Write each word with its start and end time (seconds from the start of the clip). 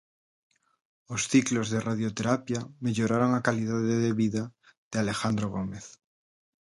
Os 1.13 1.21
ciclos 1.31 1.67
de 1.73 1.79
radioterapia 1.89 2.61
melloraron 2.85 3.31
a 3.33 3.43
calidade 3.47 3.95
de 4.05 4.11
vida 4.21 4.43
de 4.91 4.97
Alejandro 5.03 5.47
Gómez. 5.55 5.85